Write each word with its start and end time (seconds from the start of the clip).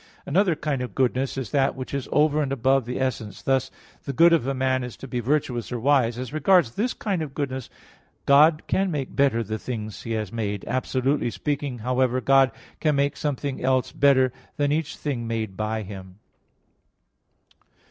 Another 0.25 0.55
kind 0.55 0.81
of 0.81 0.95
goodness 0.95 1.37
is 1.37 1.51
that 1.51 1.75
which 1.75 1.93
is 1.93 2.09
over 2.11 2.41
and 2.41 2.51
above 2.51 2.85
the 2.87 2.99
essence; 2.99 3.43
thus, 3.43 3.69
the 4.05 4.11
good 4.13 4.33
of 4.33 4.47
a 4.47 4.53
man 4.55 4.83
is 4.83 4.97
to 4.97 5.07
be 5.07 5.19
virtuous 5.19 5.71
or 5.71 5.79
wise. 5.79 6.17
As 6.17 6.33
regards 6.33 6.71
this 6.71 6.95
kind 6.95 7.21
of 7.21 7.35
goodness, 7.35 7.69
God 8.25 8.63
can 8.65 8.89
make 8.89 9.15
better 9.15 9.43
the 9.43 9.59
things 9.59 10.01
He 10.01 10.13
has 10.13 10.31
made. 10.31 10.65
Absolutely 10.67 11.29
speaking, 11.29 11.77
however, 11.85 12.19
God 12.19 12.49
can 12.79 12.95
make 12.95 13.15
something 13.15 13.63
else 13.63 13.91
better 13.91 14.33
than 14.57 14.71
each 14.71 14.95
thing 14.97 15.27
made 15.27 15.55
by 15.55 15.83
Him. 15.83 16.15